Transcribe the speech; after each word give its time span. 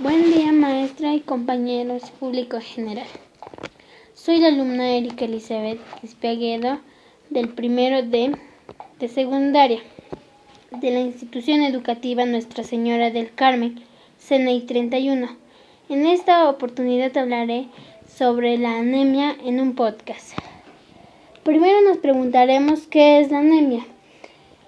Buen 0.00 0.32
día 0.32 0.52
maestra 0.52 1.12
y 1.12 1.20
compañeros 1.22 2.12
público 2.20 2.60
general. 2.60 3.08
Soy 4.14 4.38
la 4.38 4.46
alumna 4.46 4.90
Erika 4.90 5.24
Elizabeth 5.24 5.80
Espiaguedo 6.04 6.78
del 7.30 7.48
primero 7.48 8.04
D 8.04 8.30
de 9.00 9.08
secundaria 9.08 9.80
de 10.70 10.92
la 10.92 11.00
institución 11.00 11.62
educativa 11.62 12.24
Nuestra 12.26 12.62
Señora 12.62 13.10
del 13.10 13.34
Carmen, 13.34 13.82
CNI 14.24 14.60
31. 14.66 15.30
En 15.88 16.06
esta 16.06 16.48
oportunidad 16.48 17.16
hablaré 17.16 17.66
sobre 18.06 18.56
la 18.56 18.78
anemia 18.78 19.36
en 19.44 19.58
un 19.58 19.74
podcast. 19.74 20.38
Primero 21.42 21.80
nos 21.80 21.96
preguntaremos 21.96 22.86
qué 22.86 23.18
es 23.18 23.32
la 23.32 23.40
anemia. 23.40 23.84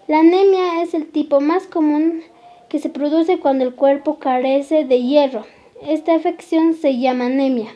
La 0.09 0.19
anemia 0.19 0.83
es 0.83 0.93
el 0.93 1.07
tipo 1.07 1.41
más 1.41 1.69
común 1.69 2.25
que 2.71 2.79
se 2.79 2.89
produce 2.89 3.39
cuando 3.39 3.65
el 3.65 3.75
cuerpo 3.75 4.19
carece 4.19 4.85
de 4.87 5.03
hierro. 5.03 5.45
Esta 5.83 6.15
afección 6.15 6.73
se 6.75 6.99
llama 6.99 7.27
anemia 7.27 7.71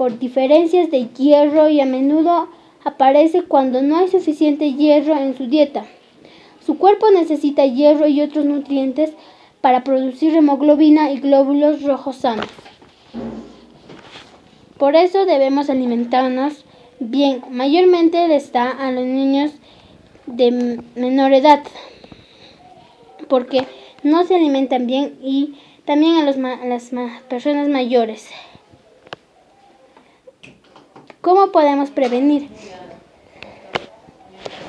por 0.00 0.18
diferencias 0.18 0.90
de 0.90 1.08
hierro 1.08 1.68
y 1.68 1.78
a 1.78 1.84
menudo 1.84 2.48
aparece 2.86 3.42
cuando 3.42 3.82
no 3.82 3.98
hay 3.98 4.08
suficiente 4.08 4.72
hierro 4.72 5.14
en 5.14 5.36
su 5.36 5.46
dieta. 5.46 5.84
Su 6.64 6.78
cuerpo 6.78 7.10
necesita 7.10 7.66
hierro 7.66 8.06
y 8.06 8.22
otros 8.22 8.46
nutrientes 8.46 9.12
para 9.60 9.84
producir 9.84 10.34
hemoglobina 10.34 11.10
y 11.10 11.20
glóbulos 11.20 11.82
rojos 11.82 12.16
sanos. 12.16 12.46
Por 14.78 14.96
eso 14.96 15.26
debemos 15.26 15.68
alimentarnos 15.68 16.64
bien. 16.98 17.42
Mayormente 17.50 18.34
está 18.34 18.70
a 18.70 18.90
los 18.92 19.04
niños 19.04 19.52
de 20.24 20.80
menor 20.94 21.34
edad, 21.34 21.62
porque 23.28 23.66
no 24.02 24.24
se 24.24 24.34
alimentan 24.34 24.86
bien 24.86 25.18
y 25.22 25.54
también 25.84 26.16
a, 26.16 26.24
las 26.24 26.90
personas 27.28 27.68
mayores. 27.68 28.28
¿Cómo 31.20 31.52
podemos 31.52 31.90
prevenir? 31.90 32.48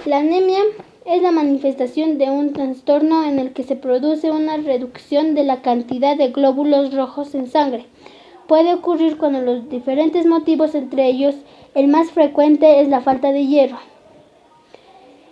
La 0.06 0.18
anemia 0.18 0.60
es 1.06 1.22
la 1.22 1.32
manifestación 1.32 2.18
de 2.18 2.30
un 2.30 2.54
trastorno 2.54 3.24
en 3.24 3.40
el 3.40 3.54
que 3.54 3.64
se 3.64 3.76
produce 3.76 4.32
una 4.32 4.58
reducción 4.58 5.34
de 5.34 5.44
la 5.44 5.62
cantidad 5.62 6.18
de 6.18 6.30
glóbulos 6.30 6.94
rojos 6.94 7.34
en 7.36 7.48
sangre. 7.48 7.86
Puede 8.48 8.74
ocurrir 8.74 9.18
con 9.18 9.46
los 9.46 9.70
diferentes 9.70 10.26
motivos, 10.26 10.76
entre 10.76 11.08
ellos 11.08 11.36
el 11.74 11.88
más 11.88 12.12
frecuente 12.12 12.82
es 12.82 12.90
la 12.90 13.00
falta 13.00 13.32
de 13.32 13.46
hierro, 13.46 13.80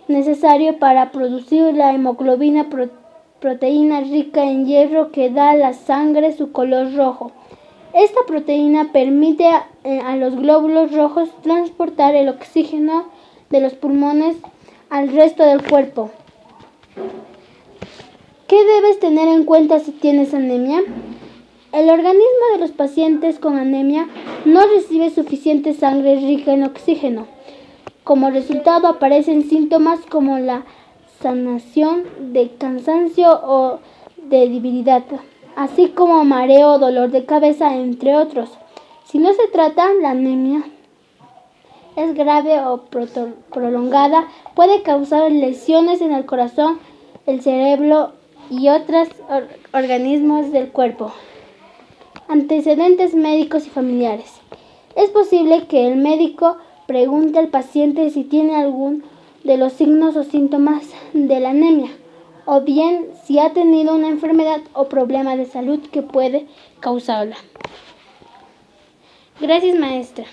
necesario 0.08 0.78
para 0.78 1.12
producir 1.12 1.74
la 1.74 1.92
hemoglobina 1.92 2.70
proteína 2.70 2.99
rica 3.42 4.44
en 4.44 4.66
hierro 4.66 5.10
que 5.10 5.30
da 5.30 5.50
a 5.50 5.56
la 5.56 5.72
sangre 5.72 6.36
su 6.36 6.52
color 6.52 6.94
rojo. 6.94 7.32
Esta 7.92 8.20
proteína 8.26 8.92
permite 8.92 9.50
eh, 9.84 10.00
a, 10.00 10.16
los 10.16 10.36
glóbulos 10.36 10.92
rojos 10.92 11.28
transportar 11.42 12.14
el 12.14 12.28
oxígeno 12.28 13.06
de 13.50 13.60
los 13.60 13.74
pulmones 13.74 14.36
al 14.90 15.08
resto 15.08 15.44
del 15.44 15.66
cuerpo. 15.66 16.10
¿Qué 18.46 18.64
debes 18.64 19.00
tener 19.00 19.28
en 19.28 19.44
cuenta 19.44 19.80
si 19.80 19.92
tienes 19.92 20.34
anemia? 20.34 20.80
El 21.72 21.88
organismo 21.88 22.46
de 22.52 22.58
los 22.58 22.72
pacientes 22.72 23.38
con 23.38 23.56
anemia 23.56 24.08
no 24.44 24.66
recibe 24.66 25.10
suficiente 25.10 25.72
sangre 25.72 26.16
rica 26.16 26.52
en 26.52 26.64
oxígeno. 26.64 27.26
Como 28.02 28.30
resultado 28.30 28.88
aparecen 28.88 29.48
síntomas 29.48 30.00
como 30.10 30.38
la 30.38 30.64
sanación 31.20 32.04
de 32.32 32.50
cansancio 32.56 33.40
o 33.44 33.80
de 34.16 34.48
debilidad, 34.48 35.04
así 35.56 35.88
como 35.88 36.24
mareo 36.24 36.78
dolor 36.78 37.10
de 37.10 37.24
cabeza, 37.24 37.76
entre 37.76 38.16
otros. 38.16 38.50
Si 39.04 39.18
no 39.18 39.32
se 39.32 39.48
trata, 39.48 39.92
la 40.00 40.10
anemia 40.10 40.62
es 41.96 42.14
grave 42.14 42.60
o 42.64 42.84
prolongada, 43.52 44.28
puede 44.54 44.82
causar 44.82 45.30
lesiones 45.30 46.00
en 46.00 46.12
el 46.12 46.24
corazón, 46.24 46.78
el 47.26 47.42
cerebro 47.42 48.12
y 48.48 48.68
otros 48.68 49.08
organismos 49.72 50.52
del 50.52 50.70
cuerpo. 50.70 51.12
Antecedentes 52.28 53.14
médicos 53.14 53.66
y 53.66 53.70
familiares. 53.70 54.32
Es 54.96 55.10
posible 55.10 55.66
que 55.66 55.88
el 55.88 55.96
médico 55.96 56.56
pregunte 56.86 57.38
al 57.38 57.48
paciente 57.48 58.10
si 58.10 58.24
tiene 58.24 58.56
algún 58.56 59.04
de 59.44 59.56
los 59.56 59.72
signos 59.72 60.16
o 60.16 60.24
síntomas 60.24 60.84
de 61.12 61.40
la 61.40 61.50
anemia, 61.50 61.90
o 62.44 62.60
bien 62.60 63.08
si 63.24 63.38
ha 63.38 63.52
tenido 63.52 63.94
una 63.94 64.08
enfermedad 64.08 64.60
o 64.72 64.88
problema 64.88 65.36
de 65.36 65.46
salud 65.46 65.80
que 65.90 66.02
puede 66.02 66.46
causarla. 66.80 67.36
Gracias, 69.40 69.78
maestra. 69.78 70.26